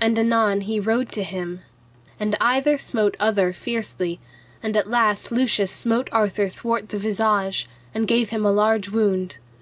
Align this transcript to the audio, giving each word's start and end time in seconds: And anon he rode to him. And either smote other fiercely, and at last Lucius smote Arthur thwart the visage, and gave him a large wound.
And 0.00 0.18
anon 0.18 0.62
he 0.62 0.80
rode 0.80 1.12
to 1.12 1.22
him. 1.22 1.60
And 2.18 2.34
either 2.40 2.78
smote 2.78 3.14
other 3.20 3.52
fiercely, 3.52 4.18
and 4.62 4.74
at 4.74 4.88
last 4.88 5.30
Lucius 5.30 5.70
smote 5.70 6.08
Arthur 6.12 6.48
thwart 6.48 6.88
the 6.88 6.96
visage, 6.96 7.68
and 7.94 8.08
gave 8.08 8.30
him 8.30 8.46
a 8.46 8.52
large 8.52 8.88
wound. 8.88 9.36